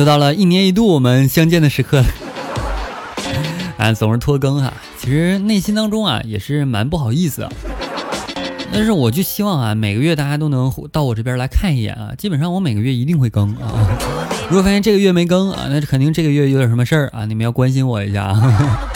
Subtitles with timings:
[0.00, 2.06] 又到了一年一度我们相见的时刻了，
[3.76, 7.52] 啊，总是拖更哈，其实内心当中啊也是蛮不好意思的，
[8.72, 13.68] 但是我就希望啊每个月大家都能到我这边来看一眼啊，基本上我每个月一定会更啊，
[14.48, 18.90] 如果发现这个月没更啊，那肯定这个月有点什么事儿啊，你们要关心我一下啊。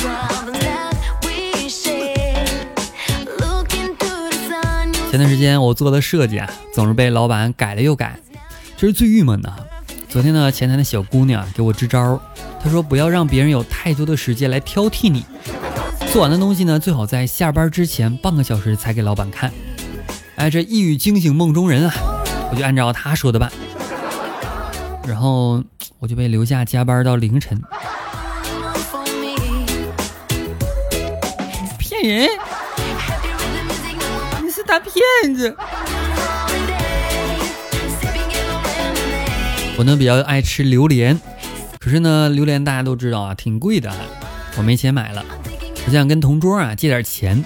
[5.11, 8.19] 前段时间我做的设计啊，总是被老板改了又改，
[8.79, 9.53] 这是最郁闷的。
[10.15, 12.23] 昨天呢，前台的小姑娘给我支招，
[12.63, 15.27] 她说不要让别人有太多的时间来挑剔你，
[16.13, 19.53] 做完的东西呢，最好在下班之前半个小时才给老板看。
[20.37, 21.95] 哎，这一语惊醒梦中人啊，
[22.53, 23.51] 我就按照她说的办，
[25.05, 25.61] 然后
[25.99, 27.61] 我就被留下加班到凌晨。
[31.77, 32.29] 骗人！
[34.45, 35.57] 你是大骗子！
[39.77, 41.21] 我呢比较爱吃榴莲，
[41.81, 43.93] 可是呢榴莲大家都知道啊，挺贵的，
[44.57, 45.25] 我没钱买了。
[45.87, 47.45] 我想跟同桌啊借点钱，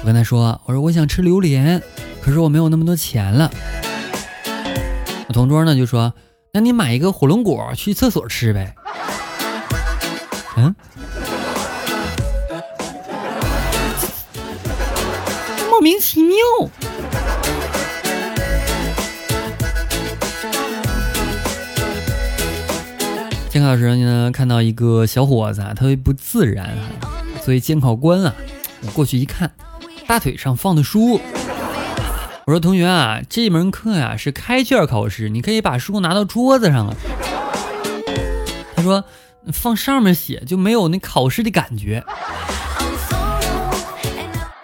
[0.00, 1.80] 我跟他说，我说我想吃榴莲，
[2.20, 3.50] 可是我没有那么多钱了。
[5.28, 6.12] 我同桌呢就说，
[6.52, 8.74] 那你买一个火龙果去厕所吃呗。
[10.56, 10.74] 嗯，
[15.70, 16.36] 莫名其妙。
[23.52, 26.88] 监考时呢，看到一个小伙子啊，特别不自然啊。
[27.42, 28.34] 所以监考官啊，
[28.80, 29.52] 我过去一看，
[30.06, 31.20] 大腿上放的书。
[32.46, 36.94] 我说同学啊，这门课呀是开卷考试，你可以把书拿到桌子上啊。
[38.74, 39.04] 他说
[39.52, 42.02] 放上面写就没有那考试的感觉。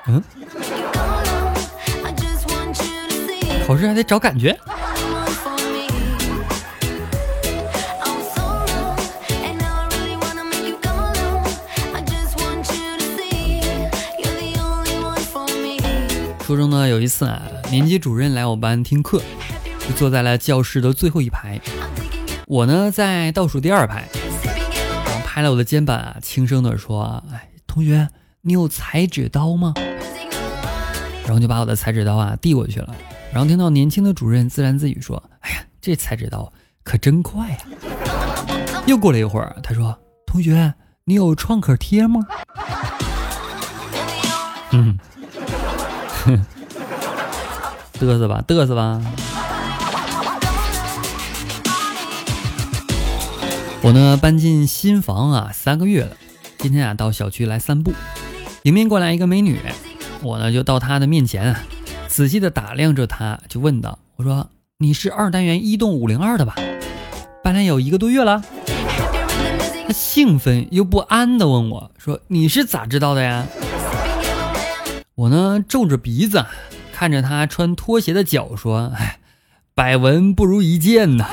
[0.07, 0.25] 嗯，
[3.67, 4.59] 考试还得找感觉。
[16.49, 19.21] 初中呢，有一次啊，年级主任来我班听课，
[19.81, 21.61] 就坐在了教室的最后一排。
[22.47, 24.09] 我呢在倒数第二排，
[25.05, 28.09] 然后拍了我的肩膀啊，轻声的说：“哎，同学，
[28.41, 29.75] 你有裁纸刀吗？”
[31.27, 32.97] 然后就把我的裁纸刀啊递过去了。
[33.31, 36.51] 然后听到年轻的主任自言自语说：“哎呀，这裁纸刀
[36.83, 37.59] 可真快呀！”
[38.89, 39.95] 又过了一会儿，他说
[40.25, 40.73] ：“同学，
[41.05, 42.27] 你有创可贴吗？”
[44.73, 44.99] 嗯。
[47.99, 49.01] 嘚瑟吧，嘚瑟吧。
[53.81, 56.11] 我呢搬进新房啊，三个月了。
[56.59, 57.93] 今天啊到小区来散步，
[58.65, 59.59] 迎面过来一个美女，
[60.23, 61.61] 我呢就到她的面前啊，
[62.09, 66.57] 仔细的打量着她，就问道：“我说你是二单元一栋五零二的吧？
[67.43, 68.43] 搬来有一个多月了。”
[69.87, 73.47] 她兴奋又不安的问我说：“你是咋知道的呀？”
[75.19, 76.47] 我呢皱着鼻子
[76.93, 79.19] 看着他穿拖鞋的脚说：“哎，
[79.75, 81.27] 百闻不如一见呐，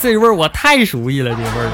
[0.00, 1.70] 这味儿我太熟悉了，这味儿。”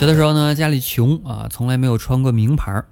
[0.00, 2.82] 小的时候呢，家里穷啊，从来没有穿过名牌。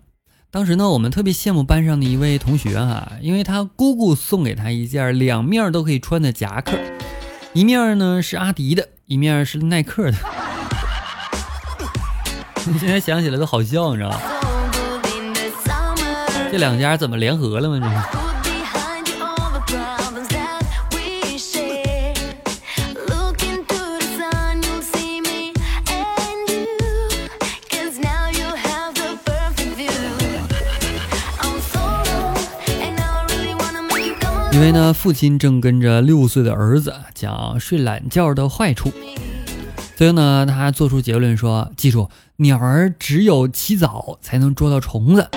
[0.53, 6.73] 当时呢，我们特别羡慕班上的一位同学啊，因为他姑姑送给他一件两面都可以穿的夹克，
[7.53, 10.17] 一面呢是阿迪的，一面是耐克的。
[12.67, 14.21] 你现在想起来都好笑，你知道吗？
[16.51, 17.79] 这两家怎么联合了吗？
[17.79, 18.20] 这是。
[34.61, 38.93] 因为呢，父亲正跟着六岁的儿子讲睡懒觉的坏处，
[39.97, 45.31] 所以呢，他做出结论说：“记住，鸟儿只有起早才能捉到虫子。”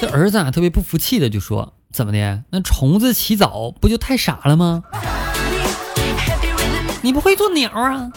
[0.00, 2.42] 这儿子啊，特别不服气的就说：“怎么的？
[2.50, 4.82] 那虫子起早不就太傻了吗？
[7.02, 8.10] 你不会做鸟啊？”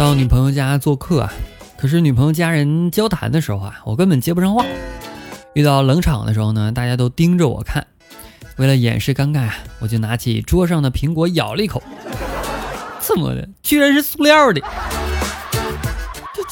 [0.00, 1.30] 到女朋友家做客啊，
[1.76, 4.64] 可是女朋友家人交谈的时候啊，我根本接不上话。
[5.52, 7.86] 遇到冷场的时候呢，大家都盯着我看。
[8.56, 11.82] 为了掩饰尴尬，我就拿起桌上的苹果咬了一口。
[12.98, 13.46] 怎么的？
[13.62, 14.62] 居然是塑料的？
[16.32, 16.42] 这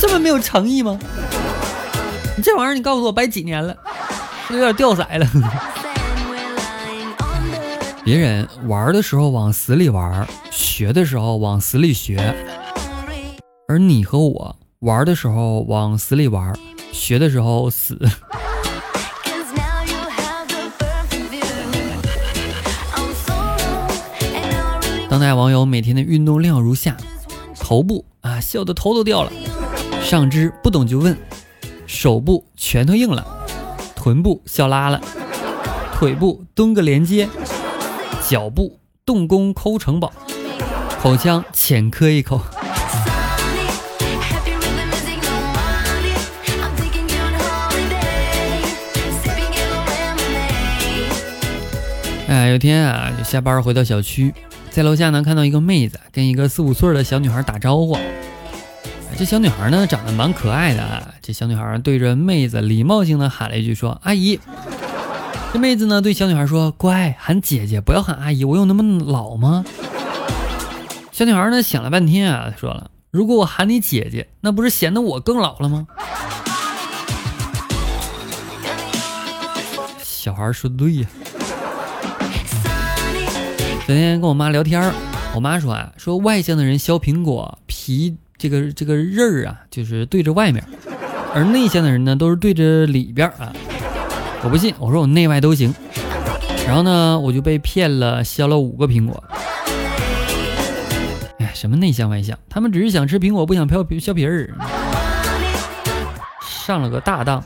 [0.00, 0.98] 这么没有诚意吗？
[2.36, 3.76] 你这玩意儿，你告诉我摆几年了？
[4.50, 5.24] 有点掉色了。
[8.06, 12.36] 别人玩的时候往死里玩，学的时候往死里学，
[13.66, 16.56] 而你和我玩的时候往死里玩，
[16.92, 17.98] 学的时候死。
[25.10, 26.96] 当代网友每天的运动量如下：
[27.58, 29.32] 头部啊，笑得头都掉了；
[30.00, 31.12] 上肢不懂就问；
[31.88, 33.26] 手部拳头硬了；
[33.96, 35.00] 臀部笑拉了；
[35.92, 37.26] 腿部蹲个连接；
[38.28, 40.10] 脚步动工抠城堡；
[41.00, 42.40] 口腔浅磕一口。
[52.26, 54.34] 哎，有天啊，就下班回到小区。
[54.70, 57.96] 在楼下呢，看到一个妹子跟一个四五岁的小女孩打招呼。
[59.16, 61.14] 这小女孩呢，长得蛮可爱的啊。
[61.22, 64.40] 这小女孩对着妹子礼貌性的喊了一句，说：“阿姨。”
[65.56, 68.44] 这妹子呢，对小女孩说：“乖，喊姐姐，不要喊阿姨。
[68.44, 69.64] 我有那么老吗？”
[71.10, 75.86] 小女孩呢，想了半天啊，说了：“如果我喊你姐姐，那不是显得我更老了吗？”
[80.04, 81.06] 小孩说的对呀。
[83.86, 84.92] 昨天跟我妈聊天，
[85.34, 90.62] 我妈说啊，说外向的人削苹果皮，这个这个刃儿啊，就是对着外面，
[91.32, 93.54] 而内向的人呢，都是对着里边啊。
[94.46, 95.74] 我不信，我说我内外都行。
[96.68, 99.24] 然后呢，我就被骗了，削了五个苹果。
[101.40, 102.38] 哎，什么内向外向？
[102.48, 104.54] 他们只是想吃苹果，不想削皮削皮儿，
[106.40, 107.42] 上了个大当。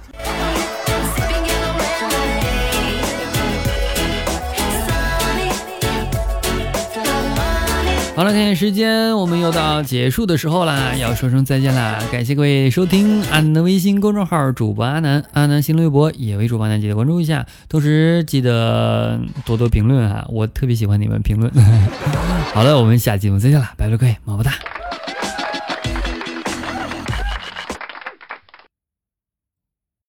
[8.21, 11.99] 好了，看看时间，我们又到结束的时候啦，要说声再见啦！
[12.13, 21.51] 感谢各位收听阿南的微信公众号主播阿南，阿南新浪微博也为主播阿南，记得关注一下，同时记得多多评论啊，我特别喜欢你们评论。
[22.53, 24.53] 好了，我们下期节目再见啦，拜拜各位，么么哒。